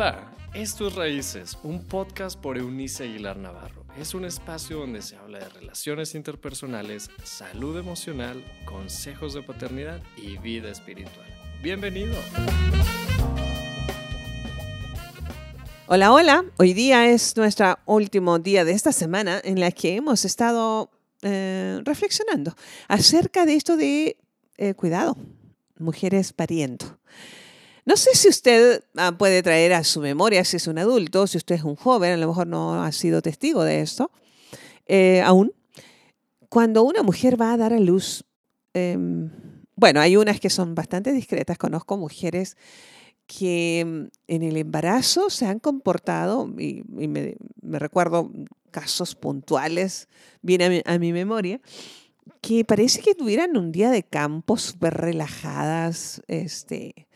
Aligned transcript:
Hola, 0.00 0.32
esto 0.54 0.88
es 0.88 0.94
Raíces, 0.94 1.58
un 1.62 1.84
podcast 1.84 2.40
por 2.40 2.56
Eunice 2.56 3.04
Aguilar 3.04 3.36
Navarro. 3.36 3.84
Es 3.98 4.14
un 4.14 4.24
espacio 4.24 4.78
donde 4.78 5.02
se 5.02 5.14
habla 5.16 5.40
de 5.40 5.48
relaciones 5.50 6.14
interpersonales, 6.14 7.10
salud 7.22 7.76
emocional, 7.76 8.42
consejos 8.64 9.34
de 9.34 9.42
paternidad 9.42 10.00
y 10.16 10.38
vida 10.38 10.70
espiritual. 10.70 11.26
Bienvenido. 11.62 12.14
Hola, 15.86 16.14
hola. 16.14 16.46
Hoy 16.56 16.72
día 16.72 17.06
es 17.10 17.36
nuestro 17.36 17.78
último 17.84 18.38
día 18.38 18.64
de 18.64 18.72
esta 18.72 18.92
semana 18.92 19.38
en 19.44 19.60
la 19.60 19.70
que 19.70 19.96
hemos 19.96 20.24
estado 20.24 20.90
eh, 21.20 21.78
reflexionando 21.84 22.56
acerca 22.88 23.44
de 23.44 23.54
esto 23.54 23.76
de 23.76 24.16
eh, 24.56 24.72
cuidado, 24.72 25.18
mujeres 25.78 26.32
pariendo. 26.32 26.86
No 27.90 27.96
sé 27.96 28.14
si 28.14 28.28
usted 28.28 28.84
ah, 28.94 29.10
puede 29.18 29.42
traer 29.42 29.72
a 29.72 29.82
su 29.82 30.00
memoria, 30.00 30.44
si 30.44 30.58
es 30.58 30.68
un 30.68 30.78
adulto, 30.78 31.26
si 31.26 31.38
usted 31.38 31.56
es 31.56 31.64
un 31.64 31.74
joven, 31.74 32.12
a 32.12 32.16
lo 32.18 32.28
mejor 32.28 32.46
no 32.46 32.84
ha 32.84 32.92
sido 32.92 33.20
testigo 33.20 33.64
de 33.64 33.80
esto 33.80 34.12
eh, 34.86 35.22
aún. 35.22 35.52
Cuando 36.48 36.84
una 36.84 37.02
mujer 37.02 37.40
va 37.40 37.52
a 37.52 37.56
dar 37.56 37.72
a 37.72 37.80
luz, 37.80 38.24
em, 38.74 39.32
bueno, 39.74 40.00
hay 40.00 40.16
unas 40.16 40.38
que 40.38 40.50
son 40.50 40.76
bastante 40.76 41.12
discretas, 41.12 41.58
conozco 41.58 41.96
mujeres 41.96 42.56
que 43.26 43.84
mm, 43.84 44.04
en 44.28 44.42
el 44.44 44.56
embarazo 44.56 45.28
se 45.28 45.46
han 45.46 45.58
comportado, 45.58 46.48
y, 46.60 46.84
me, 46.86 47.34
recuerdo 47.60 48.30
casos 48.70 49.16
puntuales, 49.16 50.06
viene 50.42 50.84
a 50.86 50.98
mi, 51.00 51.12
memoria, 51.12 51.60
que 52.40 52.64
parece 52.64 53.00
que 53.02 53.16
tuvieran 53.16 53.56
un 53.56 53.72
día 53.72 53.90
de 53.90 54.04
campo 54.04 54.58
súper 54.58 54.94
relajadas, 54.94 56.22
este, 56.28 57.08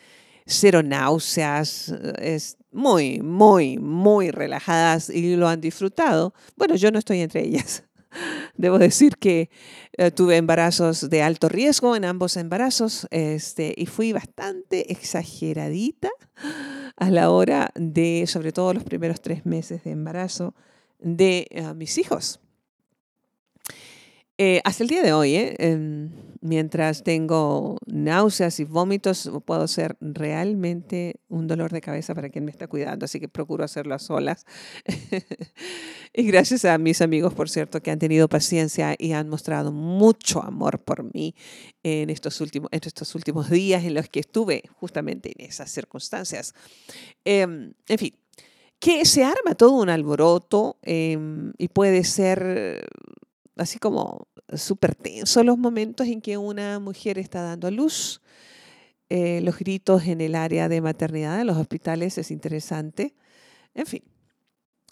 cero 0.46 0.82
náuseas, 0.82 1.94
es 2.18 2.56
muy, 2.70 3.20
muy, 3.20 3.78
muy 3.78 4.30
relajadas 4.30 5.08
y 5.08 5.36
lo 5.36 5.48
han 5.48 5.60
disfrutado. 5.60 6.34
Bueno, 6.56 6.76
yo 6.76 6.90
no 6.90 6.98
estoy 6.98 7.20
entre 7.20 7.44
ellas. 7.44 7.84
Debo 8.56 8.78
decir 8.78 9.16
que 9.16 9.50
eh, 9.96 10.10
tuve 10.10 10.36
embarazos 10.36 11.08
de 11.08 11.22
alto 11.22 11.48
riesgo 11.48 11.96
en 11.96 12.04
ambos 12.04 12.36
embarazos 12.36 13.06
este, 13.10 13.74
y 13.76 13.86
fui 13.86 14.12
bastante 14.12 14.92
exageradita 14.92 16.10
a 16.96 17.10
la 17.10 17.30
hora 17.30 17.70
de, 17.74 18.24
sobre 18.26 18.52
todo 18.52 18.74
los 18.74 18.84
primeros 18.84 19.20
tres 19.20 19.46
meses 19.46 19.84
de 19.84 19.90
embarazo, 19.92 20.54
de 20.98 21.46
eh, 21.50 21.74
mis 21.74 21.98
hijos. 21.98 22.40
Eh, 24.36 24.60
hasta 24.64 24.82
el 24.82 24.88
día 24.88 25.02
de 25.02 25.12
hoy, 25.12 25.36
¿eh? 25.36 25.56
Mientras 26.46 27.02
tengo 27.02 27.78
náuseas 27.86 28.60
y 28.60 28.64
vómitos, 28.64 29.30
puedo 29.46 29.66
ser 29.66 29.96
realmente 30.02 31.14
un 31.30 31.46
dolor 31.46 31.72
de 31.72 31.80
cabeza 31.80 32.14
para 32.14 32.28
quien 32.28 32.44
me 32.44 32.50
está 32.50 32.66
cuidando, 32.66 33.06
así 33.06 33.18
que 33.18 33.28
procuro 33.28 33.64
hacerlo 33.64 33.94
a 33.94 33.98
solas. 33.98 34.44
y 36.12 36.22
gracias 36.24 36.66
a 36.66 36.76
mis 36.76 37.00
amigos, 37.00 37.32
por 37.32 37.48
cierto, 37.48 37.82
que 37.82 37.90
han 37.90 37.98
tenido 37.98 38.28
paciencia 38.28 38.94
y 38.98 39.12
han 39.12 39.30
mostrado 39.30 39.72
mucho 39.72 40.44
amor 40.44 40.82
por 40.82 41.14
mí 41.14 41.34
en 41.82 42.10
estos 42.10 42.38
últimos, 42.42 42.68
estos 42.72 43.14
últimos 43.14 43.48
días 43.48 43.82
en 43.84 43.94
los 43.94 44.10
que 44.10 44.20
estuve 44.20 44.64
justamente 44.74 45.32
en 45.34 45.46
esas 45.46 45.70
circunstancias. 45.70 46.52
Em, 47.24 47.72
en 47.88 47.98
fin, 47.98 48.14
que 48.78 49.06
se 49.06 49.24
arma 49.24 49.54
todo 49.56 49.70
un 49.80 49.88
alboroto 49.88 50.76
em, 50.82 51.54
y 51.56 51.68
puede 51.68 52.04
ser 52.04 52.86
así 53.56 53.78
como 53.78 54.28
súper 54.52 54.94
tenso 54.94 55.42
los 55.44 55.58
momentos 55.58 56.06
en 56.06 56.20
que 56.20 56.36
una 56.36 56.78
mujer 56.78 57.18
está 57.18 57.42
dando 57.42 57.68
a 57.68 57.70
luz. 57.70 58.20
Eh, 59.10 59.40
los 59.42 59.58
gritos 59.58 60.06
en 60.06 60.20
el 60.20 60.34
área 60.34 60.68
de 60.68 60.80
maternidad 60.80 61.40
en 61.40 61.46
los 61.46 61.56
hospitales 61.56 62.18
es 62.18 62.30
interesante. 62.30 63.14
En 63.74 63.86
fin, 63.86 64.02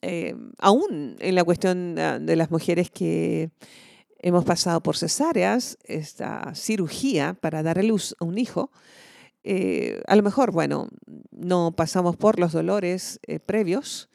eh, 0.02 0.36
aún 0.58 1.16
en 1.18 1.34
la 1.34 1.44
cuestión 1.44 1.98
ah, 1.98 2.18
de 2.18 2.36
las 2.36 2.50
mujeres 2.50 2.90
que 2.90 3.50
hemos 4.18 4.45
pasado 4.45 4.83
por 4.83 4.96
cesáreas, 4.96 5.79
esta 5.84 6.55
cirugía 6.55 7.34
para 7.34 7.62
dar 7.62 7.79
a 7.79 7.83
luz 7.83 8.14
a 8.20 8.24
un 8.24 8.39
hijo, 8.39 8.70
eh, 9.44 10.00
a 10.06 10.14
lo 10.14 10.23
mejor, 10.23 10.52
bueno, 10.52 10.89
no 11.33 11.73
pasamos 11.73 12.17
por 12.17 12.39
los 12.39 12.52
dolores 12.52 13.18
previos, 13.46 14.08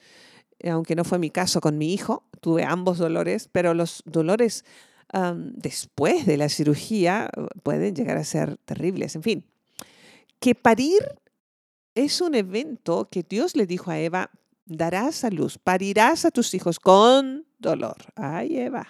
aunque 0.63 0.95
no 0.95 1.03
fue 1.03 1.19
mi 1.19 1.29
caso 1.29 1.59
con 1.59 1.77
mi 1.77 1.93
hijo, 1.93 2.26
tuve 2.39 2.63
ambos 2.63 2.97
dolores, 2.97 3.49
pero 3.51 3.73
los 3.73 4.03
dolores 4.05 4.63
después 5.55 6.25
de 6.25 6.37
la 6.37 6.49
cirugía 6.49 7.29
uh, 7.37 7.47
pueden 7.63 7.95
llegar 7.95 8.17
a 8.17 8.23
ser 8.23 8.57
terribles. 8.65 9.15
En 9.15 9.23
fin, 9.23 9.45
que 10.39 10.53
parir 10.53 11.15
es 11.95 12.21
un 12.21 12.35
evento 12.35 13.07
que 13.09 13.23
Dios 13.23 13.55
le 13.55 13.65
dijo 13.65 13.89
a 13.89 13.99
Eva, 13.99 14.29
darás 14.65 15.23
a 15.23 15.29
luz, 15.29 15.57
parirás 15.57 16.25
a 16.25 16.31
tus 16.31 16.53
hijos 16.53 16.79
con 16.79 17.45
dolor. 17.57 17.95
Ay, 18.15 18.59
Eva. 18.59 18.87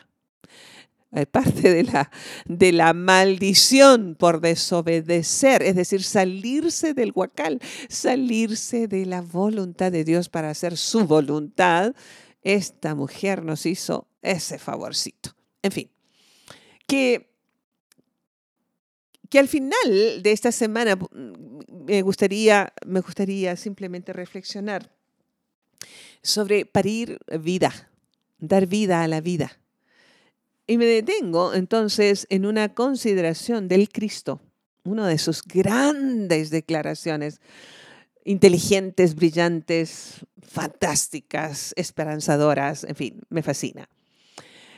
Parte 1.32 1.74
de 1.74 1.84
la, 1.84 2.12
de 2.46 2.74
la 2.74 2.94
maldición 2.94 4.16
por 4.20 4.42
desobedecer, 4.42 5.64
es 5.64 5.76
decir, 5.76 6.04
salirse 6.04 6.94
del 6.94 7.14
huacal, 7.16 7.60
salirse 7.88 8.88
de 8.88 9.06
la 9.06 9.22
voluntad 9.22 9.92
de 9.92 10.04
Dios 10.04 10.28
para 10.28 10.50
hacer 10.50 10.76
su 10.76 11.08
voluntad, 11.08 11.96
esta 12.42 12.96
mujer 12.96 13.44
nos 13.44 13.66
hizo 13.66 14.08
ese 14.22 14.60
favorcito. 14.60 15.36
En 15.62 15.72
fin, 15.72 15.90
que, 16.88 17.30
que 19.30 19.40
al 19.40 19.48
final 19.48 20.22
de 20.22 20.32
esta 20.32 20.52
semana 20.52 20.96
mm, 20.96 21.86
me 21.86 22.02
gustaría, 22.02 22.74
me 22.86 23.02
gustaría 23.02 23.56
simplemente 23.56 24.14
reflexionar 24.14 24.92
sobre 26.22 26.66
parir 26.66 27.20
vida, 27.40 27.92
dar 28.40 28.68
vida 28.68 29.04
a 29.04 29.08
la 29.08 29.22
vida. 29.22 29.60
Y 30.66 30.78
me 30.78 30.86
detengo 30.86 31.54
entonces 31.54 32.28
en 32.30 32.46
una 32.46 32.74
consideración 32.74 33.70
del 33.70 33.90
Cristo, 33.90 34.42
una 34.84 35.08
de 35.08 35.18
sus 35.18 35.42
grandes 35.44 36.50
declaraciones, 36.50 37.40
inteligentes, 38.28 39.16
brillantes, 39.16 40.26
fantásticas, 40.42 41.74
esperanzadoras, 41.78 42.84
en 42.84 42.96
fin, 42.96 43.22
me 43.30 43.42
fascina. 43.42 43.88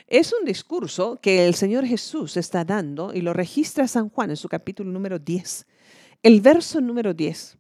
Es 0.06 0.34
un 0.40 0.46
discurso 0.46 1.20
que 1.20 1.48
el 1.48 1.56
Señor 1.56 1.86
Jesús 1.86 2.38
está 2.38 2.64
dando 2.64 3.12
y 3.12 3.22
lo 3.22 3.34
registra 3.34 3.88
San 3.88 4.10
Juan 4.10 4.30
en 4.30 4.38
su 4.38 4.50
capítulo 4.50 4.92
número 4.92 5.18
10. 5.18 5.66
El 6.22 6.42
verso 6.42 6.80
número 6.80 7.16
10 7.16 7.58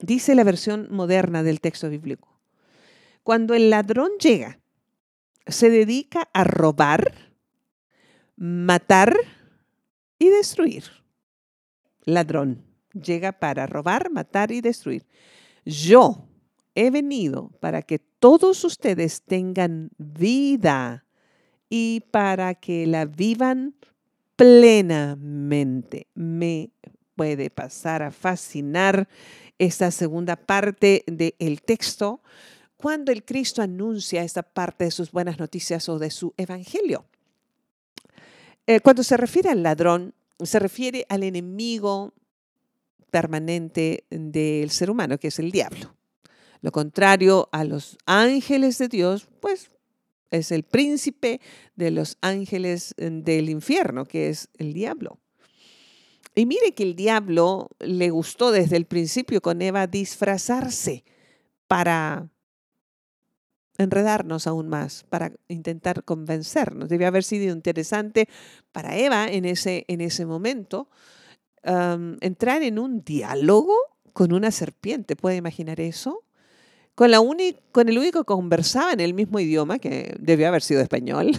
dice 0.00 0.34
la 0.34 0.44
versión 0.44 0.88
moderna 0.90 1.42
del 1.42 1.62
texto 1.62 1.88
bíblico. 1.88 2.38
Cuando 3.22 3.54
el 3.54 3.70
ladrón 3.70 4.10
llega, 4.20 4.60
se 5.46 5.70
dedica 5.70 6.28
a 6.34 6.44
robar, 6.44 7.32
matar 8.36 9.16
y 10.18 10.28
destruir. 10.28 10.84
Ladrón 12.04 12.71
llega 12.92 13.32
para 13.32 13.66
robar, 13.66 14.10
matar 14.10 14.52
y 14.52 14.60
destruir. 14.60 15.06
Yo 15.64 16.28
he 16.74 16.90
venido 16.90 17.50
para 17.60 17.82
que 17.82 17.98
todos 17.98 18.64
ustedes 18.64 19.22
tengan 19.22 19.90
vida 19.98 21.04
y 21.68 22.00
para 22.10 22.54
que 22.54 22.86
la 22.86 23.04
vivan 23.04 23.74
plenamente. 24.36 26.06
Me 26.14 26.70
puede 27.14 27.50
pasar 27.50 28.02
a 28.02 28.10
fascinar 28.10 29.08
esta 29.58 29.90
segunda 29.90 30.36
parte 30.36 31.04
del 31.06 31.62
texto 31.62 32.22
cuando 32.76 33.12
el 33.12 33.24
Cristo 33.24 33.62
anuncia 33.62 34.24
esta 34.24 34.42
parte 34.42 34.84
de 34.84 34.90
sus 34.90 35.12
buenas 35.12 35.38
noticias 35.38 35.88
o 35.88 35.98
de 35.98 36.10
su 36.10 36.34
evangelio. 36.36 37.04
Eh, 38.66 38.80
cuando 38.80 39.02
se 39.02 39.16
refiere 39.16 39.50
al 39.50 39.62
ladrón, 39.62 40.14
se 40.42 40.58
refiere 40.58 41.06
al 41.08 41.22
enemigo 41.22 42.12
permanente 43.12 44.06
del 44.10 44.70
ser 44.70 44.90
humano, 44.90 45.18
que 45.18 45.28
es 45.28 45.38
el 45.38 45.52
diablo. 45.52 45.94
Lo 46.62 46.72
contrario 46.72 47.50
a 47.52 47.62
los 47.64 47.98
ángeles 48.06 48.78
de 48.78 48.88
Dios, 48.88 49.28
pues 49.40 49.68
es 50.30 50.50
el 50.50 50.62
príncipe 50.62 51.40
de 51.76 51.90
los 51.90 52.16
ángeles 52.22 52.94
eh, 52.96 53.10
del 53.12 53.50
infierno, 53.50 54.06
que 54.06 54.30
es 54.30 54.48
el 54.56 54.72
diablo. 54.72 55.18
Y 56.34 56.46
mire 56.46 56.72
que 56.72 56.84
el 56.84 56.96
diablo 56.96 57.68
le 57.80 58.08
gustó 58.08 58.50
desde 58.50 58.78
el 58.78 58.86
principio 58.86 59.42
con 59.42 59.60
Eva 59.60 59.86
disfrazarse 59.86 61.04
para 61.68 62.30
enredarnos 63.76 64.46
aún 64.46 64.68
más, 64.68 65.04
para 65.10 65.32
intentar 65.48 66.04
convencernos. 66.04 66.88
Debe 66.88 67.04
haber 67.04 67.24
sido 67.24 67.52
interesante 67.52 68.26
para 68.70 68.96
Eva 68.96 69.26
en 69.28 69.44
ese, 69.44 69.84
en 69.88 70.00
ese 70.00 70.24
momento 70.24 70.88
entrar 71.64 72.62
en 72.62 72.78
un 72.78 73.02
diálogo 73.04 73.74
con 74.12 74.32
una 74.32 74.50
serpiente. 74.50 75.16
¿Puede 75.16 75.36
imaginar 75.36 75.80
eso? 75.80 76.24
con, 76.94 77.10
la 77.10 77.20
con 77.72 77.88
el 77.88 77.98
único 77.98 78.20
que 78.20 78.26
conversaba 78.26 78.92
en 78.92 79.00
el 79.00 79.14
mismo 79.14 79.40
idioma, 79.40 79.78
que 79.78 80.14
debió 80.18 80.48
haber 80.48 80.62
sido 80.62 80.80
español, 80.80 81.32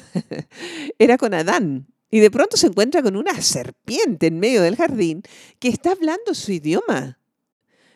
era 0.99 1.17
con 1.17 1.33
Adán. 1.33 1.87
Y 2.09 2.19
de 2.19 2.29
pronto 2.29 2.57
se 2.57 2.67
encuentra 2.67 3.01
con 3.01 3.15
una 3.15 3.41
serpiente 3.41 4.27
en 4.27 4.39
medio 4.39 4.61
del 4.61 4.75
jardín 4.75 5.23
que 5.59 5.69
está 5.69 5.91
hablando 5.91 6.35
su 6.35 6.51
idioma. 6.51 7.17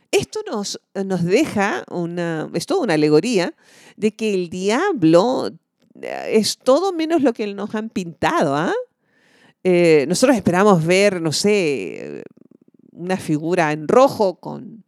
Esto 0.09 0.39
nos, 0.49 0.79
nos 1.05 1.23
deja 1.23 1.83
una, 1.91 2.49
es 2.53 2.65
toda 2.65 2.81
una 2.81 2.95
alegoría 2.95 3.53
de 3.95 4.15
que 4.15 4.33
el 4.33 4.49
diablo 4.49 5.51
eh, 6.01 6.29
es 6.31 6.57
todo 6.57 6.93
menos 6.93 7.21
lo 7.21 7.33
que 7.33 7.53
nos 7.53 7.75
han 7.75 7.89
pintado. 7.89 8.55
¿ah? 8.55 8.73
Nosotros 10.07 10.35
esperamos 10.35 10.85
ver, 10.85 11.21
no 11.21 11.31
sé, 11.31 12.23
una 12.91 13.17
figura 13.17 13.71
en 13.71 13.87
rojo 13.87 14.39
con, 14.39 14.83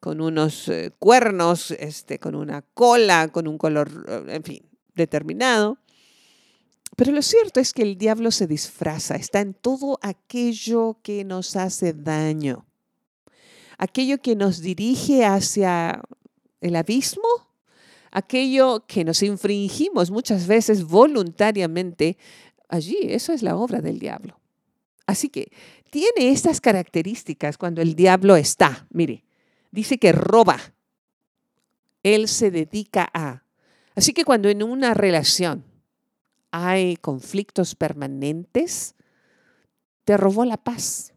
con 0.00 0.20
unos 0.20 0.68
eh, 0.68 0.92
cuernos, 0.98 1.70
este, 1.72 2.18
con 2.18 2.34
una 2.34 2.62
cola, 2.62 3.28
con 3.28 3.46
un 3.46 3.58
color, 3.58 4.26
en 4.28 4.42
fin, 4.42 4.62
determinado. 4.94 5.78
Pero 6.96 7.12
lo 7.12 7.22
cierto 7.22 7.60
es 7.60 7.72
que 7.72 7.82
el 7.82 7.96
diablo 7.96 8.30
se 8.30 8.46
disfraza, 8.46 9.14
está 9.14 9.40
en 9.40 9.54
todo 9.54 9.98
aquello 10.02 10.98
que 11.02 11.24
nos 11.24 11.56
hace 11.56 11.94
daño, 11.94 12.66
aquello 13.78 14.18
que 14.20 14.36
nos 14.36 14.60
dirige 14.60 15.24
hacia 15.24 16.02
el 16.60 16.76
abismo, 16.76 17.48
aquello 18.10 18.84
que 18.86 19.04
nos 19.04 19.22
infringimos 19.22 20.10
muchas 20.10 20.46
veces 20.46 20.84
voluntariamente. 20.84 22.18
Allí, 22.72 22.96
eso 23.02 23.34
es 23.34 23.42
la 23.42 23.54
obra 23.54 23.82
del 23.82 23.98
diablo. 23.98 24.40
Así 25.06 25.28
que 25.28 25.52
tiene 25.90 26.30
estas 26.30 26.58
características 26.58 27.58
cuando 27.58 27.82
el 27.82 27.94
diablo 27.94 28.34
está. 28.34 28.86
Mire, 28.88 29.26
dice 29.70 29.98
que 29.98 30.10
roba. 30.10 30.58
Él 32.02 32.28
se 32.28 32.50
dedica 32.50 33.10
a. 33.12 33.44
Así 33.94 34.14
que 34.14 34.24
cuando 34.24 34.48
en 34.48 34.62
una 34.62 34.94
relación 34.94 35.66
hay 36.50 36.96
conflictos 36.96 37.74
permanentes, 37.74 38.94
te 40.04 40.16
robó 40.16 40.46
la 40.46 40.56
paz. 40.56 41.12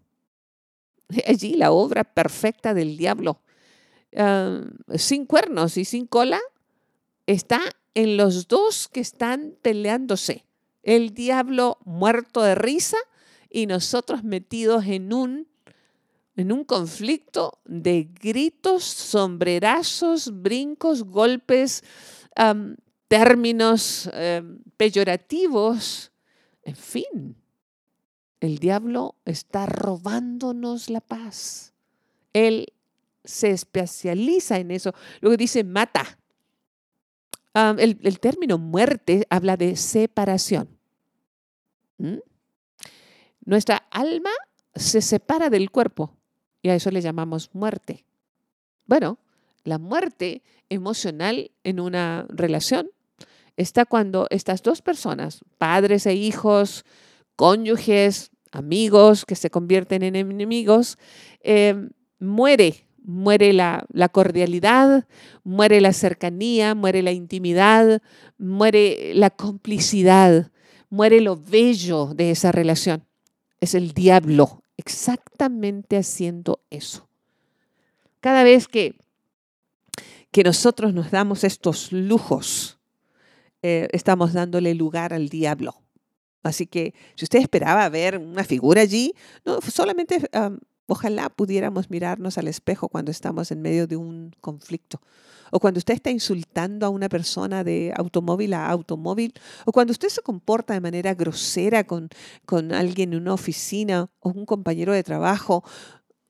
Allí 1.26 1.54
la 1.54 1.72
obra 1.72 2.04
perfecta 2.04 2.74
del 2.74 2.98
diablo, 2.98 3.40
ah, 4.18 4.60
sin 4.96 5.26
cuernos 5.26 5.78
y 5.78 5.86
sin 5.86 6.06
cola, 6.06 6.42
está 7.28 7.62
en 7.94 8.18
los 8.18 8.50
dos 8.50 8.90
que 8.90 9.00
están 9.00 9.56
peleándose. 9.62 10.44
El 10.86 11.14
diablo 11.14 11.80
muerto 11.84 12.42
de 12.42 12.56
risa 12.56 12.98
y 13.50 13.66
nosotros 13.66 14.24
metidos 14.24 14.86
en 14.86 15.12
un, 15.12 15.48
en 16.38 16.52
un 16.52 16.64
conflicto 16.64 17.60
de 17.66 18.08
gritos, 18.22 18.84
sombrerazos, 18.84 20.42
brincos, 20.42 21.04
golpes, 21.04 21.84
términos 23.08 24.10
em, 24.14 24.60
peyorativos. 24.78 26.12
En 26.64 26.76
fin, 26.76 27.36
el 28.40 28.60
diablo 28.60 29.16
está 29.26 29.66
robándonos 29.66 30.90
la 30.90 31.02
paz. 31.02 31.74
Él 32.32 32.74
se 33.24 33.50
especializa 33.50 34.60
en 34.60 34.72
eso. 34.72 34.94
Luego 35.22 35.38
dice 35.38 35.64
mata. 35.64 36.20
el, 37.56 38.20
término 38.20 38.58
muerte 38.58 39.26
habla 39.30 39.58
de 39.58 39.76
separación. 39.76 40.75
Nuestra 43.46 43.88
alma 43.92 44.32
se 44.76 45.02
separa 45.02 45.50
del 45.50 45.72
cuerpo 45.72 46.18
y 46.62 46.70
a 46.70 46.76
eso 46.76 46.92
le 46.92 47.02
llamamos 47.02 47.50
muerte. 47.54 48.06
Bueno, 48.86 49.20
la 49.64 49.78
muerte 49.78 50.44
emocional 50.70 51.52
en 51.64 51.80
una 51.80 52.26
relación 52.30 52.90
está 53.58 53.86
cuando 53.86 54.28
estas 54.30 54.62
dos 54.62 54.82
personas, 54.82 55.42
padres 55.58 56.06
e 56.06 56.14
hijos, 56.14 56.86
cónyuges, 57.36 58.32
amigos 58.52 59.26
que 59.26 59.36
se 59.36 59.50
convierten 59.50 60.04
en 60.04 60.16
enemigos, 60.16 60.98
em, 61.42 61.90
muere, 62.20 62.86
muere 63.04 63.54
la, 63.54 63.86
cordialidad, 64.12 65.08
muere 65.44 65.82
la 65.82 65.94
cercanía, 65.94 66.74
muere 66.76 67.04
la 67.04 67.12
intimidad, 67.12 68.02
muere 68.38 69.14
la 69.14 69.30
complicidad, 69.30 70.52
muere 70.96 71.20
lo 71.20 71.36
bello 71.36 72.14
de 72.16 72.32
esa 72.32 72.52
relación. 72.52 73.06
Es 73.60 73.76
el 73.76 73.92
diablo 73.92 74.64
exactamente 74.78 75.98
haciendo 75.98 76.62
eso. 76.70 77.08
Cada 78.22 78.44
vez 78.44 78.68
que, 78.68 78.96
que 80.32 80.44
nosotros 80.44 80.94
nos 80.94 81.12
damos 81.12 81.44
estos 81.44 81.92
lujos, 81.92 82.80
eh, 83.62 83.88
estamos 83.92 84.34
dándole 84.34 84.74
lugar 84.74 85.14
al 85.14 85.28
diablo. 85.28 85.76
Así 86.44 86.66
que 86.66 86.94
si 87.16 87.26
usted 87.26 87.40
esperaba 87.40 87.90
ver 87.90 88.18
una 88.18 88.44
figura 88.44 88.82
allí, 88.82 89.14
no, 89.44 89.60
solamente 89.62 90.30
ojalá 90.88 91.30
pudiéramos 91.30 91.90
mirarnos 91.90 92.38
al 92.38 92.48
espejo 92.48 92.88
cuando 92.88 93.12
estamos 93.12 93.52
en 93.52 93.62
medio 93.62 93.86
de 93.88 93.98
un 93.98 94.34
conflicto. 94.40 95.02
O 95.52 95.60
cuando 95.60 95.78
usted 95.78 95.94
está 95.94 96.12
insultando 96.12 96.86
a 96.86 96.90
una 96.90 97.10
persona 97.10 97.64
de 97.64 97.94
automóvil 97.96 98.54
a 98.54 98.70
automóvil, 98.70 99.34
o 99.66 99.72
cuando 99.72 99.92
usted 99.92 100.10
se 100.10 100.22
comporta 100.22 100.74
de 100.74 100.82
manera 100.82 101.14
grosera 101.14 101.84
con, 101.84 102.10
con 102.46 102.74
alguien 102.74 103.14
en 103.14 103.22
una 103.22 103.34
oficina 103.34 104.10
o 104.20 104.30
un 104.30 104.46
compañero 104.46 104.94
de 104.94 105.04
trabajo, 105.04 105.64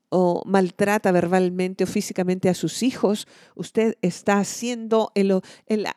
o 0.08 0.42
maltrata 0.46 1.10
verbalmente 1.10 1.84
o 1.84 1.86
físicamente 1.86 2.48
a 2.48 2.54
sus 2.54 2.82
hijos, 2.82 3.26
usted 3.54 3.98
está 4.02 4.38
haciendo 4.38 5.12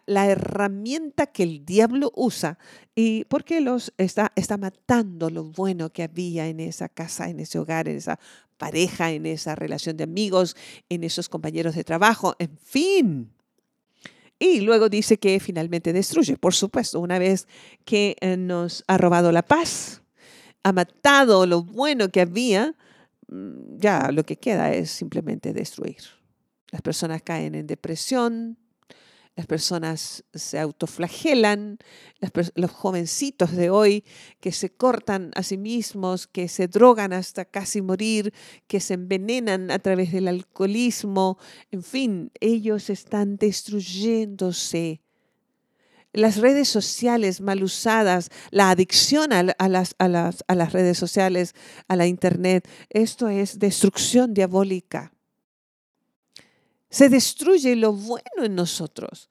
la 0.06 0.26
herramienta 0.28 1.28
que 1.28 1.44
el 1.44 1.66
diablo 1.66 2.12
usa 2.16 2.58
y 2.96 3.26
porque 3.26 3.62
los 3.62 3.94
está, 3.98 4.32
está 4.36 4.58
matando 4.58 5.30
lo 5.30 5.46
bueno 5.46 5.92
que 5.92 6.04
había 6.04 6.48
en 6.48 6.60
esa 6.60 6.90
casa, 6.90 7.30
en 7.30 7.40
ese 7.40 7.60
hogar, 7.60 7.88
en 7.88 7.98
esa 7.98 8.20
pareja, 8.60 9.12
en 9.12 9.26
esa 9.26 9.56
relación 9.56 9.98
de 9.98 10.04
amigos, 10.04 10.56
en 10.90 11.04
esos 11.04 11.30
compañeros 11.30 11.74
de 11.74 11.84
trabajo, 11.84 12.36
en 12.38 12.56
fin. 12.58 13.32
Y 14.38 14.62
luego 14.62 14.88
dice 14.88 15.18
que 15.18 15.40
finalmente 15.40 15.94
destruye, 15.94 16.38
por 16.38 16.54
supuesto, 16.54 17.00
una 17.00 17.18
vez 17.18 17.48
que 17.86 18.16
eh, 18.22 18.38
nos 18.38 18.84
ha 18.86 19.00
robado 19.00 19.32
la 19.32 19.42
paz, 19.42 20.04
ha 20.62 20.72
matado 20.72 21.48
lo 21.48 21.64
bueno 21.64 22.10
que 22.10 22.22
había, 22.22 22.76
Mm, 23.30 23.78
ya 23.78 24.12
lo 24.12 24.26
que 24.26 24.38
queda 24.38 24.74
es 24.74 24.90
simplemente 24.90 25.54
destruir. 25.54 25.98
Las 26.72 26.82
personas 26.82 27.22
caen 27.22 27.56
en 27.56 27.68
depresión, 27.68 28.58
las 29.40 29.48
personas 29.48 30.26
se 30.34 30.60
autoflagelan, 30.60 31.78
los 32.56 32.72
jovencitos 32.72 33.54
de 33.54 33.70
hoy 33.70 34.04
que 34.42 34.52
se 34.52 34.70
cortan 34.70 35.32
a 35.34 35.44
sí 35.44 35.58
mismos, 35.58 36.28
que 36.28 36.50
se 36.50 36.68
drogan 36.68 37.14
hasta 37.14 37.46
casi 37.46 37.82
morir, 37.82 38.34
que 38.68 38.82
se 38.82 38.96
envenenan 38.96 39.72
a 39.72 39.80
través 39.80 40.12
del 40.12 40.28
alcoholismo, 40.28 41.38
en 41.72 41.84
fin, 41.84 42.32
ellos 42.42 42.90
están 42.90 43.38
destruyéndose 43.38 45.00
las 46.12 46.36
redes 46.36 46.68
sociales 46.68 47.40
mal 47.40 47.64
usadas, 47.64 48.32
la 48.52 48.72
adicción 48.72 49.32
a, 49.32 49.44
las, 49.70 49.96
a, 50.00 50.10
las, 50.10 50.44
a 50.50 50.56
las 50.56 50.74
redes 50.74 50.98
sociales, 50.98 51.56
a 51.88 51.96
la 51.96 52.08
internet, 52.08 52.68
esto 52.90 53.30
es 53.30 53.58
destrucción 53.58 54.34
diabólica. 54.34 55.14
Se 56.90 57.10
destruye 57.10 57.76
lo 57.76 57.94
bueno 57.94 58.44
en 58.44 58.56
nosotros. 58.56 59.30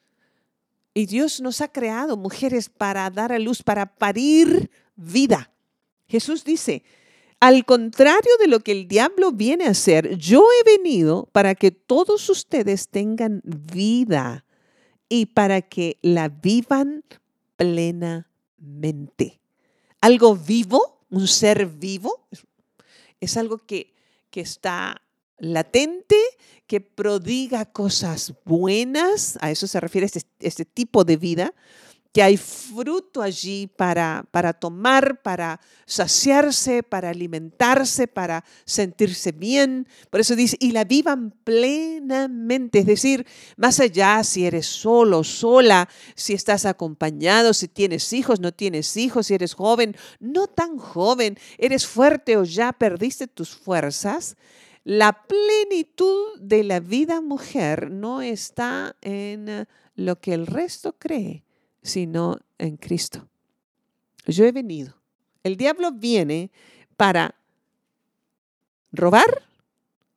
Y 0.94 1.06
Dios 1.06 1.40
nos 1.40 1.60
ha 1.60 1.68
creado 1.68 2.16
mujeres 2.16 2.68
para 2.68 3.08
dar 3.10 3.32
a 3.32 3.38
luz, 3.38 3.62
para 3.62 3.86
parir 3.86 4.70
vida. 4.96 5.50
Jesús 6.08 6.44
dice, 6.44 6.82
al 7.40 7.64
contrario 7.64 8.32
de 8.40 8.48
lo 8.48 8.60
que 8.60 8.72
el 8.72 8.88
diablo 8.88 9.30
viene 9.30 9.66
a 9.66 9.70
hacer, 9.70 10.16
yo 10.16 10.44
he 10.60 10.64
venido 10.78 11.28
para 11.32 11.54
que 11.54 11.70
todos 11.70 12.28
ustedes 12.28 12.88
tengan 12.88 13.42
vida 13.44 14.44
y 15.08 15.26
para 15.26 15.62
que 15.62 15.98
la 16.02 16.28
vivan 16.28 17.04
plenamente. 17.56 19.40
Algo 20.00 20.34
vivo, 20.34 21.04
un 21.10 21.28
ser 21.28 21.66
vivo, 21.66 22.26
es 23.20 23.36
algo 23.36 23.58
que, 23.58 23.94
que 24.30 24.40
está 24.40 25.00
latente, 25.38 26.16
que 26.66 26.80
prodiga 26.80 27.64
cosas 27.64 28.35
buenas, 28.45 29.38
a 29.40 29.50
eso 29.50 29.66
se 29.66 29.80
refiere 29.80 30.07
este, 30.07 30.23
este 30.40 30.64
tipo 30.64 31.04
de 31.04 31.16
vida, 31.16 31.54
que 32.12 32.23
hay 32.23 32.37
fruto 32.37 33.21
allí 33.23 33.66
para, 33.66 34.25
para 34.30 34.52
tomar, 34.52 35.21
para 35.23 35.61
saciarse, 35.85 36.83
para 36.83 37.11
alimentarse, 37.11 38.09
para 38.09 38.45
sentirse 38.64 39.33
bien. 39.33 39.87
Por 40.11 40.21
eso 40.21 40.35
dice, 40.35 40.57
y 40.59 40.73
la 40.73 40.85
vivan 40.85 41.35
plenamente, 41.45 42.80
es 42.80 42.87
decir, 42.87 43.26
más 43.57 43.78
allá 43.78 44.25
si 44.25 44.47
eres 44.47 44.66
solo, 44.66 45.23
sola, 45.23 45.88
si 46.14 46.33
estás 46.33 46.64
acompañado, 46.64 47.52
si 47.52 47.68
tienes 47.68 48.12
hijos, 48.12 48.40
no 48.40 48.52
tienes 48.52 48.97
hijos, 48.97 49.26
si 49.26 49.35
eres 49.35 49.54
joven, 49.54 49.95
no 50.18 50.47
tan 50.47 50.78
joven, 50.78 51.38
eres 51.59 51.87
fuerte 51.87 52.37
o 52.37 52.45
ya 52.45 52.73
perdiste 52.73 53.26
tus 53.26 53.50
fuerzas. 53.50 54.37
La 54.88 55.12
plenitud 55.12 56.40
de 56.40 56.64
la 56.64 56.80
vida 56.80 57.21
mujer 57.21 57.90
no 57.90 58.23
está 58.23 58.97
en 59.02 59.68
lo 59.97 60.18
que 60.18 60.33
el 60.33 60.47
resto 60.47 60.95
cree 60.99 61.45
sino 61.83 62.38
en 62.57 62.78
Cristo. 62.78 63.28
Yo 64.25 64.47
he 64.47 64.52
venido. 64.52 64.95
El 65.42 65.59
diablo 65.59 65.92
viene 65.92 66.50
para 66.97 67.35
robar, 68.90 69.42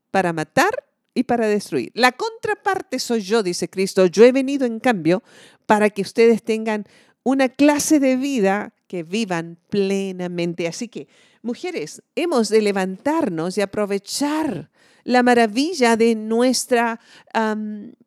para 0.09 0.31
matar 0.31 0.85
y 1.13 1.23
para 1.23 1.47
destruir. 1.47 1.91
La 1.93 2.13
contraparte 2.13 2.97
soy 2.99 3.23
yo, 3.23 3.43
dice 3.43 3.69
Cristo. 3.69 4.05
Yo 4.05 4.23
he 4.23 4.31
venido 4.31 4.65
en 4.65 4.79
cambio 4.79 5.21
para 5.65 5.89
que 5.89 6.01
ustedes 6.01 6.43
tengan 6.43 6.85
una 7.23 7.49
clase 7.49 7.99
de 7.99 8.15
vida 8.15 8.73
que 8.91 9.03
vivan 9.03 9.57
plenamente. 9.69 10.67
Así 10.67 10.89
que, 10.89 11.07
mujeres, 11.41 12.03
hemos 12.13 12.49
de 12.49 12.61
levantarnos 12.61 13.57
y 13.57 13.61
aprovechar 13.61 14.69
la 15.05 15.23
maravilla 15.23 15.95
de 15.95 16.13
nuestra, 16.13 16.99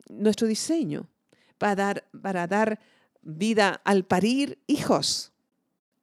nuestro 0.07 0.45
diseño 0.45 1.09
para 1.57 1.75
dar, 1.75 2.07
para 2.21 2.45
dar 2.45 2.79
vida 3.23 3.81
al 3.83 4.05
parir 4.05 4.59
hijos. 4.67 5.33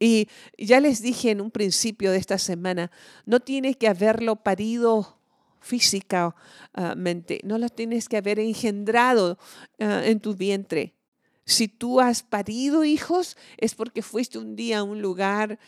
Y 0.00 0.26
ya 0.58 0.80
les 0.80 1.00
dije 1.00 1.30
en 1.30 1.40
un 1.40 1.52
principio 1.52 2.10
de 2.10 2.18
esta 2.18 2.38
semana, 2.38 2.90
no 3.24 3.38
tienes 3.38 3.76
que 3.76 3.86
haberlo 3.86 4.34
parido 4.34 5.16
físicamente, 5.60 7.38
no 7.44 7.56
lo 7.56 7.68
tienes 7.68 8.08
que 8.08 8.16
haber 8.16 8.40
engendrado 8.40 9.38
ah, 9.78 10.02
en 10.04 10.18
tu 10.18 10.34
vientre. 10.34 10.96
Si 11.52 11.68
tú 11.68 12.00
has 12.00 12.22
parido 12.22 12.82
hijos, 12.82 13.36
es 13.58 13.74
porque 13.74 14.00
fuiste 14.00 14.38
un 14.38 14.56
día 14.56 14.78
a 14.78 14.82
un 14.82 15.02
lugar 15.02 15.58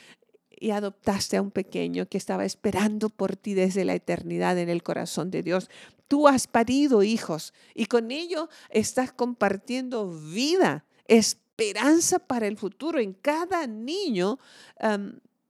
y 0.51 0.71
adoptaste 0.71 1.37
a 1.37 1.43
un 1.43 1.51
pequeño 1.51 2.07
que 2.07 2.17
estaba 2.17 2.47
esperando 2.47 3.11
por 3.11 3.37
ti 3.37 3.53
desde 3.53 3.85
la 3.85 3.95
eternidad 3.95 4.59
en 4.59 4.71
el 4.71 4.83
corazón 4.83 5.31
de 5.31 5.43
Dios. 5.43 5.69
Tú 6.09 6.27
has 6.27 6.47
parido 6.47 7.03
hijos 7.03 7.53
y 7.75 7.85
con 7.85 8.11
ello 8.11 8.49
estás 8.71 9.13
compartiendo 9.13 10.09
vida, 10.09 10.87
esperanza 11.07 12.19
para 12.19 12.47
el 12.47 12.57
futuro. 12.57 12.99
En 12.99 13.13
cada 13.13 13.67
niño, 13.67 14.39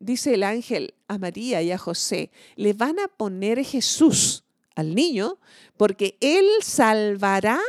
dice 0.01 0.35
el 0.35 0.43
ángel 0.43 0.95
a 1.07 1.17
María 1.19 1.63
y 1.63 1.71
a 1.71 1.79
José, 1.79 2.33
le 2.57 2.73
van 2.73 2.99
a 2.99 3.07
poner 3.07 3.65
Jesús 3.65 4.43
al 4.75 4.97
niño 4.97 5.39
porque 5.77 6.19
él 6.21 6.47
salvará 6.61 7.61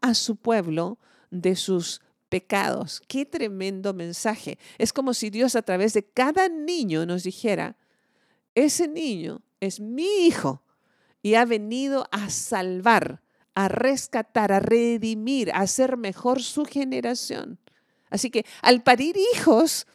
a 0.00 0.14
su 0.14 0.36
pueblo 0.36 0.98
de 1.30 1.56
sus 1.56 2.00
pecados. 2.34 3.00
Qué 3.06 3.24
tremendo 3.24 3.94
mensaje. 3.94 4.58
Es 4.76 4.92
como 4.92 5.14
si 5.14 5.30
Dios 5.30 5.54
a 5.54 5.62
través 5.62 5.92
de 5.92 6.02
cada 6.02 6.48
niño 6.48 7.06
nos 7.06 7.22
dijera, 7.22 7.76
ese 8.56 8.88
niño 8.88 9.40
es 9.60 9.78
mi 9.78 10.26
hijo 10.26 10.60
y 11.22 11.36
ha 11.36 11.44
venido 11.44 12.08
a 12.10 12.30
salvar, 12.30 13.22
a 13.54 13.68
rescatar, 13.68 14.50
a 14.50 14.58
redimir, 14.58 15.52
a 15.52 15.60
hacer 15.60 15.96
mejor 15.96 16.42
su 16.42 16.64
generación. 16.64 17.60
Así 18.10 18.32
que 18.32 18.44
al 18.62 18.82
parir 18.82 19.14
hijos, 19.36 19.86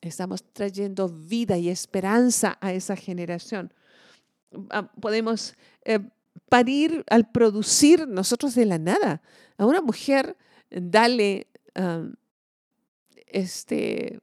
estamos 0.00 0.44
trayendo 0.52 1.08
vida 1.08 1.58
y 1.58 1.70
esperanza 1.70 2.56
a 2.60 2.72
esa 2.72 2.94
generación. 2.94 3.74
Ah, 4.70 4.92
podemos 4.92 5.56
eh, 5.84 5.98
parir 6.48 7.02
al 7.10 7.32
producir 7.32 8.06
nosotros 8.06 8.54
de 8.54 8.64
la 8.64 8.78
nada. 8.78 9.22
A 9.58 9.66
una 9.66 9.82
mujer, 9.82 10.36
dale 10.72 11.46
este, 13.26 14.20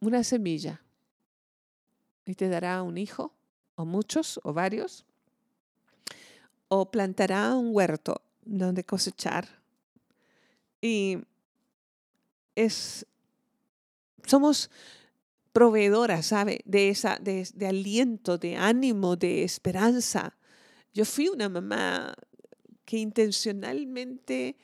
una 0.00 0.24
semilla 0.24 0.82
y 2.24 2.34
te 2.34 2.48
dará 2.48 2.82
un 2.82 2.98
hijo, 2.98 3.32
o 3.76 3.84
muchos, 3.84 4.40
o 4.42 4.52
varios, 4.52 5.04
o 6.68 6.90
plantará 6.90 7.54
un 7.54 7.74
huerto 7.74 8.22
donde 8.44 8.84
cosechar. 8.84 9.48
Y 10.80 11.18
es, 12.54 13.06
somos 14.26 14.70
proveedoras, 15.52 16.26
¿sabe? 16.26 16.60
De, 16.64 16.88
esa, 16.88 17.18
de, 17.20 17.48
de 17.54 17.66
aliento, 17.66 18.38
de 18.38 18.56
ánimo, 18.56 19.16
de 19.16 19.44
esperanza. 19.44 20.36
Yo 20.92 21.04
fui 21.04 21.28
una 21.28 21.48
mamá 21.48 22.14
que 22.84 22.98
intencionalmente 22.98 24.56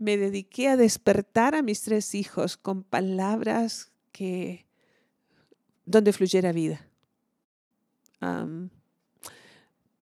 me 0.00 0.16
dediqué 0.16 0.68
a 0.68 0.76
despertar 0.76 1.54
a 1.54 1.62
mis 1.62 1.82
tres 1.82 2.14
hijos 2.14 2.56
con 2.56 2.82
palabras 2.82 3.92
que 4.12 4.66
donde 5.84 6.12
fluyera 6.12 6.52
vida. 6.52 6.86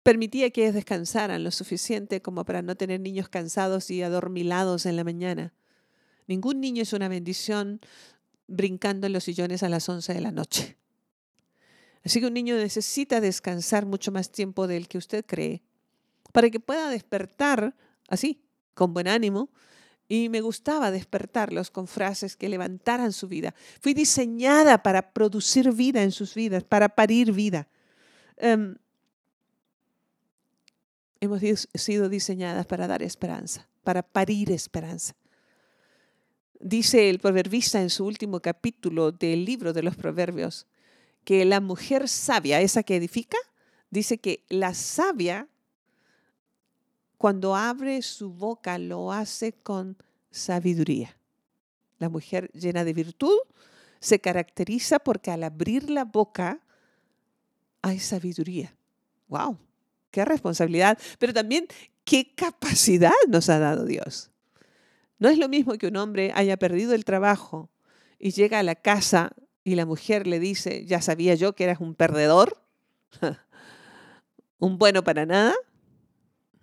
permitía 0.03 0.51
que 0.51 0.63
ellos 0.63 0.75
descansaran 0.75 1.45
lo 1.45 1.51
suficiente 1.51 2.23
como 2.23 2.45
para 2.45 2.63
no 2.63 2.77
tener 2.77 3.01
niños 3.01 3.29
cansados 3.29 3.91
y 3.91 4.03
adormilados 4.03 4.87
en 4.87 4.97
la 4.97 5.05
mañana. 5.05 5.53
Ningún 6.27 6.61
niño 6.61 6.83
es 6.83 6.93
una 6.93 7.09
bendición 7.09 7.81
brincando 8.47 9.07
en 9.09 9.13
los 9.13 9.25
sillones 9.25 9.63
a 9.63 9.69
las 9.69 9.89
11 9.89 10.15
de 10.15 10.21
la 10.21 10.31
noche. 10.31 10.77
Así 12.05 12.21
que 12.21 12.27
un 12.27 12.35
niño 12.35 12.57
necesita 12.57 13.21
descansar 13.21 13.87
mucho 13.87 14.13
más 14.13 14.31
tiempo 14.31 14.67
del 14.67 14.87
que 14.87 14.99
usted 14.99 15.25
cree 15.27 15.63
para 16.33 16.49
que 16.49 16.61
pueda 16.61 16.89
despertar 16.89 17.75
así, 18.09 18.45
con 18.75 18.95
buen 18.95 19.09
ánimo. 19.09 19.51
Y 20.11 20.29
me 20.29 20.41
gustaba 20.41 20.91
despertarlos 20.91 21.71
con 21.71 21.87
frases 21.87 22.35
que 22.35 22.49
levantaran 22.49 23.13
su 23.13 23.29
vida. 23.29 23.55
Fui 23.81 23.95
diseñada 23.95 24.83
para 24.83 25.13
producir 25.13 25.73
vida 25.73 26.03
en 26.03 26.11
sus 26.11 26.35
vidas, 26.35 26.65
para 26.65 26.89
parir 26.89 27.31
vida. 27.31 27.69
Em, 28.37 28.75
hemos 31.21 31.41
sido 31.75 32.09
diseñadas 32.09 32.67
para 32.67 32.89
dar 32.89 33.05
esperanza, 33.05 33.69
para 33.85 34.03
parir 34.03 34.51
esperanza. 34.51 35.15
Dice 36.59 37.09
el 37.09 37.21
proverbista 37.21 37.81
en 37.81 37.89
su 37.89 38.05
último 38.05 38.41
capítulo 38.41 39.13
del 39.13 39.45
libro 39.45 39.73
de 39.73 39.85
los 39.85 39.95
proverbios 39.95 40.67
que 41.23 41.45
la 41.45 41.61
mujer 41.61 42.09
sabia, 42.09 42.61
esa 42.61 42.83
que 42.83 42.97
edifica, 42.97 43.39
dice 43.91 44.19
que 44.19 44.45
la 44.49 44.75
sabia, 44.75 45.47
cuando 47.21 47.55
abre 47.55 48.01
su 48.01 48.31
boca, 48.31 48.79
lo 48.79 49.13
hace 49.13 49.53
con 49.53 49.99
sabiduría. 50.31 51.15
La 51.99 52.09
mujer 52.09 52.51
llena 52.53 52.83
de 52.83 52.95
virtud 52.95 53.37
se 53.99 54.23
caracteriza 54.23 54.99
porque 55.01 55.31
al 55.31 55.45
abrir 55.45 55.91
la 55.91 56.07
boca 56.07 56.61
hay 57.83 57.99
sabiduría. 57.99 58.75
¡Wow! 59.29 59.59
¡Qué 60.11 60.25
responsabilidad! 60.25 60.97
Pero 61.19 61.35
también 61.35 61.67
qué 62.05 62.35
capacidad 62.35 63.13
nos 63.29 63.51
ha 63.51 63.59
dado 63.59 63.85
Dios. 63.85 64.31
No 65.19 65.29
es 65.29 65.37
lo 65.37 65.51
mismo 65.51 65.77
que 65.77 65.89
un 65.89 65.99
hombre 65.99 66.33
haya 66.35 66.57
perdido 66.57 66.95
el 66.95 67.05
trabajo 67.05 67.69
y 68.19 68.31
llega 68.31 68.61
a 68.61 68.63
la 68.63 68.77
casa 68.77 69.33
y 69.63 69.75
la 69.75 69.85
mujer 69.85 70.27
le 70.27 70.41
dice, 70.41 70.87
ya 70.87 71.03
sabía 71.03 71.35
yo 71.35 71.55
que 71.55 71.65
eras 71.65 71.81
un 71.81 71.95
perdedor, 71.95 72.63
un 74.59 74.79
bueno 74.79 75.05
para 75.05 75.27
nada, 75.27 75.55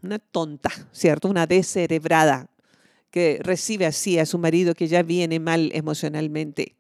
una 0.02 0.20
tonta, 0.20 0.72
¿cierto? 0.92 1.28
Una 1.28 1.48
descerebrada 1.48 2.50
que 3.12 3.40
recibe 3.42 3.86
así 3.86 4.20
a 4.20 4.26
su 4.26 4.38
marido 4.38 4.74
que 4.74 4.88
ya 4.88 5.04
viene 5.04 5.40
mal 5.40 5.72
emocionalmente. 5.74 6.76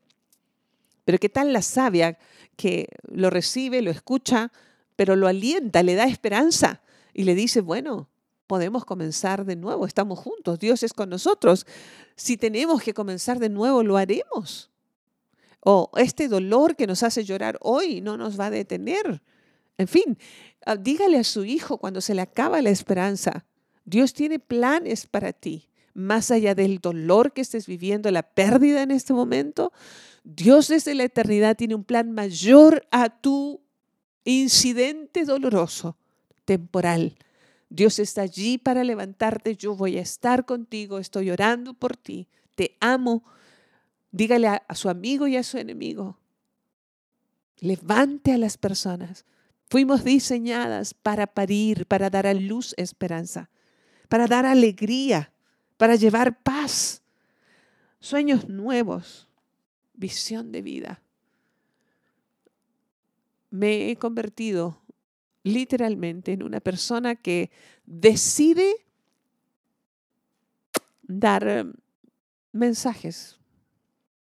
Pero 1.05 1.17
¿qué 1.17 1.29
tal 1.29 1.53
la 1.53 1.61
sabia 1.61 2.17
que 2.55 2.89
lo 3.03 3.29
recibe, 3.29 3.81
lo 3.81 3.91
escucha, 3.91 4.51
pero 4.95 5.15
lo 5.15 5.27
alienta, 5.27 5.83
le 5.83 5.95
da 5.95 6.05
esperanza 6.05 6.81
y 7.13 7.23
le 7.23 7.33
dice, 7.35 7.61
bueno, 7.61 8.09
podemos 8.47 8.85
comenzar 8.85 9.45
de 9.45 9.55
nuevo, 9.55 9.85
estamos 9.85 10.19
juntos, 10.19 10.59
Dios 10.59 10.83
es 10.83 10.93
con 10.93 11.09
nosotros. 11.09 11.65
Si 12.15 12.37
tenemos 12.37 12.81
que 12.81 12.93
comenzar 12.93 13.39
de 13.39 13.49
nuevo, 13.49 13.83
lo 13.83 13.97
haremos. 13.97 14.71
O 15.59 15.91
este 15.97 16.27
dolor 16.27 16.75
que 16.75 16.87
nos 16.87 17.03
hace 17.03 17.23
llorar 17.23 17.57
hoy 17.61 18.01
no 18.01 18.17
nos 18.17 18.39
va 18.39 18.45
a 18.47 18.51
detener. 18.51 19.21
En 19.77 19.87
fin, 19.87 20.17
ah, 20.65 20.75
dígale 20.75 21.17
a 21.17 21.23
su 21.23 21.45
hijo 21.45 21.77
cuando 21.77 22.01
se 22.01 22.15
le 22.15 22.21
acaba 22.21 22.61
la 22.61 22.69
esperanza, 22.69 23.45
Dios 23.85 24.13
tiene 24.13 24.39
planes 24.39 25.07
para 25.07 25.33
ti. 25.33 25.69
Más 25.93 26.29
allá 26.29 26.53
del 26.53 26.79
dolor 26.79 27.33
que 27.33 27.41
estés 27.41 27.65
viviendo, 27.65 28.11
la 28.11 28.21
pérdida 28.21 28.83
en 28.83 28.91
este 28.91 29.13
momento, 29.13 29.71
Dios 30.23 30.67
desde 30.67 30.93
la 30.93 31.05
eternidad 31.05 31.55
tiene 31.55 31.73
un 31.73 31.83
plan 31.83 32.11
mayor 32.11 32.85
a 32.91 33.09
tu 33.09 33.61
incidente 34.25 35.25
doloroso, 35.25 35.97
temporal. 36.45 37.17
Dios 37.69 37.99
está 37.99 38.21
allí 38.21 38.57
para 38.57 38.83
levantarte, 38.83 39.55
yo 39.55 39.75
voy 39.75 39.97
a 39.97 40.01
estar 40.01 40.45
contigo, 40.45 40.99
estoy 40.99 41.31
orando 41.31 41.73
por 41.73 41.97
ti, 41.97 42.27
te 42.55 42.77
amo. 42.79 43.23
Dígale 44.11 44.47
a, 44.47 44.63
su 44.73 44.89
amigo 44.89 45.27
y 45.27 45.35
a 45.35 45.43
su 45.43 45.57
enemigo, 45.57 46.17
levante 47.59 48.33
a 48.33 48.37
las 48.37 48.57
personas. 48.57 49.25
Fuimos 49.69 50.03
diseñadas 50.03 50.93
para 50.93 51.27
parir, 51.27 51.85
para 51.87 52.09
dar 52.09 52.25
a 52.25 52.33
luz 52.33 52.73
esperanza, 52.77 53.49
para 54.07 54.27
dar 54.27 54.45
alegría, 54.45 55.33
para 55.75 55.95
llevar 55.95 56.41
paz, 56.41 57.01
sueños 57.99 58.47
nuevos, 58.47 59.27
visión 59.93 60.51
de 60.51 60.61
vida. 60.61 61.01
Me 63.49 63.89
he 63.89 63.97
convertido 63.97 64.81
literalmente 65.43 66.33
en 66.33 66.43
una 66.43 66.59
persona 66.59 67.15
que 67.15 67.51
decide 67.85 68.85
dar 71.03 71.47
em, 71.47 71.73
mensajes 72.51 73.39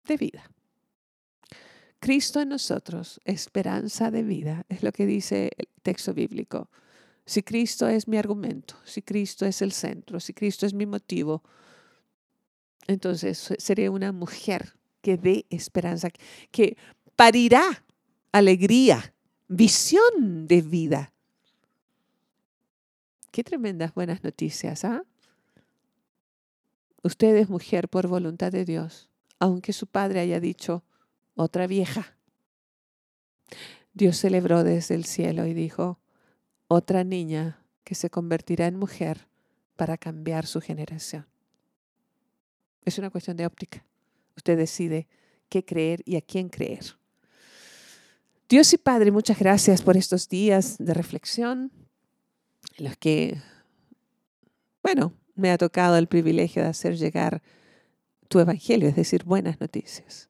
de 0.04 0.16
vida. 0.16 0.50
Cristo 2.00 2.40
en 2.40 2.48
nosotros, 2.48 3.20
esperanza 3.26 4.10
de 4.10 4.22
vida, 4.22 4.64
es 4.70 4.82
lo 4.82 4.90
que 4.90 5.04
dice 5.04 5.50
el 5.56 5.68
texto 5.82 6.14
bíblico. 6.14 6.70
Si 7.26 7.42
Cristo 7.42 7.86
es 7.88 8.08
mi 8.08 8.16
argumento, 8.16 8.74
si 8.84 9.02
Cristo 9.02 9.44
es 9.44 9.60
el 9.60 9.72
centro, 9.72 10.18
si 10.18 10.32
Cristo 10.32 10.64
es 10.64 10.72
mi 10.72 10.86
motivo, 10.86 11.42
entonces 12.86 13.54
seré 13.58 13.90
una 13.90 14.12
mujer 14.12 14.74
que 15.02 15.18
dé 15.18 15.44
esperanza, 15.50 16.08
que 16.50 16.76
parirá 17.16 17.84
alegría, 18.32 19.14
visión 19.46 20.46
de 20.48 20.62
vida. 20.62 21.12
Qué 23.30 23.44
tremendas 23.44 23.94
buenas 23.94 24.24
noticias, 24.24 24.84
¿ah? 24.84 25.04
Usted 27.02 27.36
es 27.36 27.48
mujer 27.48 27.88
por 27.88 28.08
voluntad 28.08 28.52
de 28.52 28.64
Dios, 28.64 29.08
aunque 29.38 29.72
su 29.72 29.86
padre 29.86 30.20
haya 30.20 30.40
dicho 30.40 30.82
otra 31.42 31.66
vieja. 31.66 32.16
Dios 33.92 34.16
celebró 34.16 34.62
desde 34.62 34.94
el 34.94 35.04
cielo 35.04 35.46
y 35.46 35.54
dijo, 35.54 35.98
otra 36.68 37.02
niña 37.02 37.64
que 37.82 37.94
se 37.94 38.10
convertirá 38.10 38.66
en 38.66 38.76
mujer 38.76 39.28
para 39.76 39.96
cambiar 39.96 40.46
su 40.46 40.60
generación. 40.60 41.26
Es 42.84 42.98
una 42.98 43.10
cuestión 43.10 43.36
de 43.36 43.46
óptica. 43.46 43.84
Usted 44.36 44.56
decide 44.56 45.08
qué 45.48 45.64
creer 45.64 46.02
y 46.04 46.16
a 46.16 46.22
quién 46.22 46.48
creer. 46.48 46.96
Dios 48.48 48.72
y 48.72 48.78
Padre, 48.78 49.10
muchas 49.10 49.38
gracias 49.38 49.82
por 49.82 49.96
estos 49.96 50.28
días 50.28 50.76
de 50.78 50.94
reflexión 50.94 51.72
en 52.76 52.84
los 52.84 52.96
que, 52.96 53.40
bueno, 54.82 55.14
me 55.34 55.50
ha 55.50 55.58
tocado 55.58 55.96
el 55.96 56.06
privilegio 56.06 56.62
de 56.62 56.68
hacer 56.68 56.96
llegar 56.96 57.42
tu 58.28 58.38
evangelio, 58.38 58.88
es 58.88 58.96
decir, 58.96 59.24
buenas 59.24 59.60
noticias. 59.60 60.29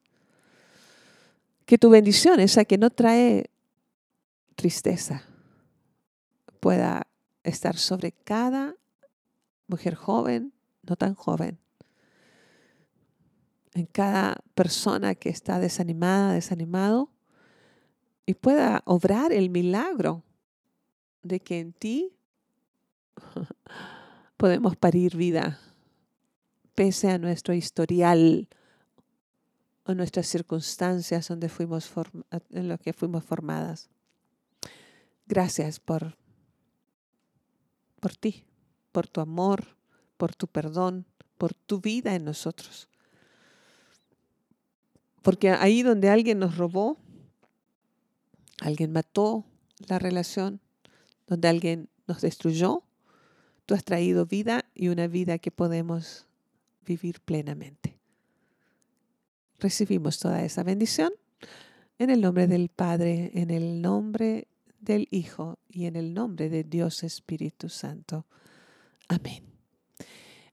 Que 1.71 1.77
tu 1.77 1.89
bendición, 1.89 2.41
esa 2.41 2.65
que 2.65 2.77
no 2.77 2.89
trae 2.89 3.49
tristeza, 4.57 5.23
pueda 6.59 7.07
estar 7.45 7.77
sobre 7.77 8.11
cada 8.11 8.75
mujer 9.67 9.95
joven, 9.95 10.51
no 10.83 10.97
tan 10.97 11.15
joven, 11.15 11.59
en 13.73 13.85
cada 13.85 14.43
persona 14.53 15.15
que 15.15 15.29
está 15.29 15.59
desanimada, 15.59 16.33
desanimado, 16.33 17.09
y 18.25 18.33
pueda 18.33 18.83
obrar 18.83 19.31
el 19.31 19.49
milagro 19.49 20.25
de 21.23 21.39
que 21.39 21.61
en 21.61 21.71
ti 21.71 22.13
podemos 24.35 24.75
parir 24.75 25.15
vida, 25.15 25.57
pese 26.75 27.11
a 27.11 27.17
nuestro 27.17 27.53
historial 27.53 28.49
o 29.85 29.93
nuestras 29.93 30.27
circunstancias 30.27 31.27
donde 31.27 31.49
fuimos 31.49 31.91
en 32.51 32.67
lo 32.67 32.77
que 32.77 32.93
fuimos 32.93 33.23
formadas. 33.23 33.89
Gracias 35.27 35.79
por 35.79 36.15
por 38.01 38.15
ti, 38.15 38.43
por 38.91 39.07
tu 39.07 39.21
amor, 39.21 39.77
por 40.17 40.35
tu 40.35 40.47
perdón, 40.47 41.05
por 41.37 41.53
tu 41.53 41.79
vida 41.79 42.15
en 42.15 42.25
nosotros. 42.25 42.89
Porque 45.21 45.51
ahí 45.51 45.83
donde 45.83 46.09
alguien 46.09 46.39
nos 46.39 46.57
robó, 46.57 46.97
alguien 48.59 48.91
mató 48.91 49.45
la 49.87 49.99
relación, 49.99 50.59
donde 51.27 51.47
alguien 51.47 51.89
nos 52.07 52.21
destruyó, 52.21 52.83
tú 53.65 53.75
has 53.75 53.83
traído 53.83 54.25
vida 54.25 54.65
y 54.73 54.89
una 54.89 55.07
vida 55.07 55.37
que 55.37 55.51
podemos 55.51 56.25
vivir 56.83 57.21
plenamente. 57.21 58.00
Recibimos 59.61 60.17
toda 60.17 60.43
esa 60.43 60.63
bendición 60.63 61.13
en 61.99 62.09
el 62.09 62.19
nombre 62.19 62.47
del 62.47 62.69
Padre, 62.69 63.29
en 63.35 63.51
el 63.51 63.79
nombre 63.79 64.47
del 64.79 65.07
Hijo 65.11 65.59
y 65.69 65.85
en 65.85 65.95
el 65.95 66.15
nombre 66.15 66.49
de 66.49 66.63
Dios 66.63 67.03
Espíritu 67.03 67.69
Santo. 67.69 68.25
Amén. 69.07 69.43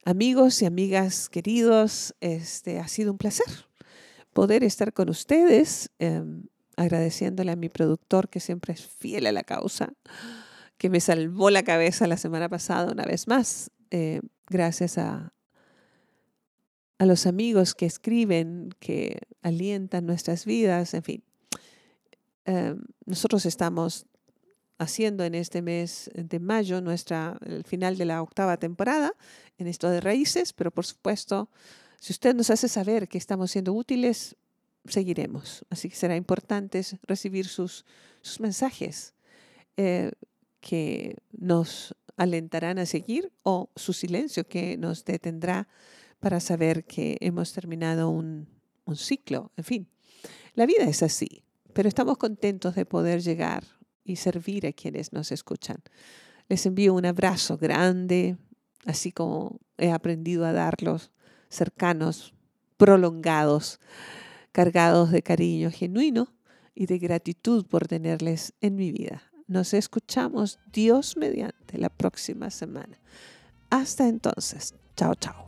Amigos 0.05 0.61
y 0.61 0.67
amigas 0.67 1.31
queridos, 1.31 2.15
este 2.21 2.81
ha 2.81 2.89
sido 2.89 3.11
un 3.11 3.17
placer 3.17 3.47
poder 4.35 4.63
estar 4.63 4.93
con 4.93 5.09
ustedes, 5.09 5.91
em, 5.99 6.45
agradeciéndole 6.77 7.51
a 7.51 7.57
mi 7.57 7.71
productor 7.71 8.29
que 8.29 8.41
siempre 8.41 8.75
es 8.75 8.87
fiel 8.87 9.27
a 9.27 9.33
la 9.33 9.43
causa, 9.43 9.95
que 10.77 10.91
me 10.91 11.01
salvó 11.01 11.49
la 11.49 11.63
cabeza 11.63 12.07
la 12.07 12.19
semana 12.19 12.51
pasada 12.51 12.93
una 12.93 13.05
vez 13.05 13.27
más, 13.27 13.71
eh, 13.91 14.21
gracias 14.49 14.99
a, 14.99 15.33
a 16.99 17.07
los 17.07 17.27
amigos 17.27 17.75
que 17.75 17.87
escriben, 17.87 18.71
que 18.81 19.21
alientan 19.43 20.07
nuestras 20.07 20.45
vidas, 20.45 20.95
en 20.95 21.03
fin. 21.03 21.23
Em, 22.45 22.83
nosotros 23.07 23.47
estamos 23.47 24.07
haciendo 24.79 25.25
en 25.25 25.35
este 25.35 25.63
mes 25.63 26.11
de 26.15 26.39
mayo 26.39 26.81
nuestra, 26.81 27.39
el 27.45 27.65
final 27.65 27.99
de 27.99 28.05
la 28.05 28.23
octava 28.23 28.57
temporada 28.57 29.13
en 29.59 29.67
esto 29.67 29.91
de 29.91 30.01
raíces, 30.01 30.53
pero 30.53 30.71
por 30.71 30.87
supuesto, 30.87 31.51
si 32.01 32.13
usted 32.13 32.35
nos 32.35 32.51
hace 32.51 32.69
saber 32.69 33.09
que 33.09 33.19
estamos 33.19 33.51
siendo 33.51 33.73
útiles, 33.73 34.37
seguiremos. 34.87 35.65
Así 35.71 35.89
que 35.89 35.97
será 35.97 36.17
importante 36.17 36.81
recibir 37.03 37.47
sus, 37.47 37.85
sus 38.23 38.41
mensajes 38.41 39.15
eh, 39.77 40.13
que 40.61 41.17
nos 41.33 41.95
alentarán 42.17 42.79
a 42.79 42.87
seguir 42.87 43.33
o 43.43 43.71
su 43.77 43.93
silencio 43.93 44.47
que 44.47 44.77
nos 44.77 45.05
detendrá 45.05 45.69
para 46.21 46.41
saber 46.41 46.85
que 46.85 47.17
hemos 47.21 47.53
terminado 47.53 48.11
un, 48.11 48.49
ciclo. 48.95 49.53
En 49.57 49.65
fin, 49.65 49.89
la 50.55 50.65
vida 50.65 50.85
es 50.85 51.03
así, 51.03 51.43
pero 51.75 51.89
estamos 51.89 52.17
contentos 52.17 52.75
de 52.75 52.87
poder 52.87 53.21
llegar 53.21 53.65
y 54.03 54.17
servir 54.17 54.67
a 54.67 54.73
quienes 54.73 55.13
nos 55.13 55.31
escuchan. 55.31 55.77
Les 56.49 56.65
envío 56.65 56.95
un 56.95 57.05
abrazo 57.05 57.59
grande, 57.59 58.39
así 58.87 59.13
como 59.13 59.61
he 59.77 59.91
aprendido 59.91 60.47
a 60.47 60.53
darlos, 60.53 61.11
cercanos, 61.51 62.33
prolongados, 62.79 63.79
cargados 64.53 65.11
de 65.11 65.23
cariño 65.23 65.71
genuino 65.71 66.33
y 66.75 66.87
de 66.87 66.99
gratitud 66.99 67.67
por 67.67 67.87
tenerles 67.87 68.55
en 68.63 68.77
mi 68.77 68.91
vida. 68.91 69.23
Nos 69.47 69.75
escuchamos 69.75 70.59
Dios 70.73 71.17
mediante 71.17 71.77
la 71.77 71.91
próxima 71.91 72.51
semana. 72.51 72.99
Hasta 73.71 74.09
entonces, 74.09 74.75
chao, 74.97 75.15
chao. 75.15 75.48